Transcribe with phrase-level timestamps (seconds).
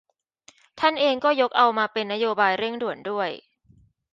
[0.79, 3.29] ท่านเองก็ยกเอามาเป็นนโยบายเร่งด่วนด้วย